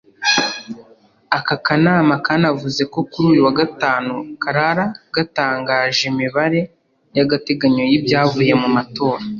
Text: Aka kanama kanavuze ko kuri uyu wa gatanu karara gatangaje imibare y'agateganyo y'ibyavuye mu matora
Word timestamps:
Aka 1.37 1.55
kanama 1.65 2.13
kanavuze 2.25 2.81
ko 2.93 2.99
kuri 3.09 3.25
uyu 3.31 3.41
wa 3.47 3.53
gatanu 3.59 4.13
karara 4.41 4.85
gatangaje 5.15 6.01
imibare 6.11 6.61
y'agateganyo 7.15 7.83
y'ibyavuye 7.91 8.53
mu 8.61 8.67
matora 8.75 9.23